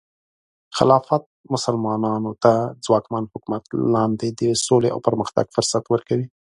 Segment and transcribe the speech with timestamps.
[0.77, 1.23] خلافت
[1.53, 3.63] مسلمانانو ته د ځواکمن حکومت
[3.93, 6.27] لاندې د سولې او پرمختګ فرصت ورکوي.